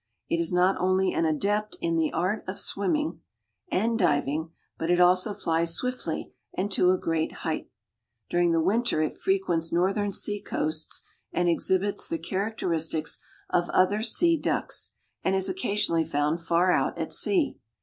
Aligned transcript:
It 0.29 0.39
is 0.39 0.51
not 0.51 0.77
only 0.81 1.13
an 1.13 1.25
adept 1.25 1.77
in 1.79 1.95
the 1.95 2.11
art 2.11 2.43
of 2.47 2.57
swimming 2.57 3.21
and 3.71 3.99
diving, 3.99 4.49
but 4.79 4.89
it 4.89 4.99
also 4.99 5.31
flies 5.31 5.75
swiftly 5.75 6.33
and 6.57 6.71
to 6.71 6.89
a 6.89 6.97
great 6.97 7.31
height. 7.45 7.69
During 8.27 8.51
the 8.51 8.59
winter 8.63 9.03
it 9.03 9.19
frequents 9.19 9.71
northern 9.71 10.11
sea 10.11 10.41
coasts 10.41 11.03
and 11.31 11.47
exhibits 11.47 12.07
the 12.07 12.17
characteristics 12.17 13.19
of 13.51 13.69
other 13.69 14.01
sea 14.01 14.37
ducks, 14.37 14.95
and 15.23 15.35
is 15.35 15.47
occasionally 15.49 16.03
found 16.03 16.41
far 16.41 16.71
out 16.71 16.97
at 16.97 17.13
sea. 17.13 17.59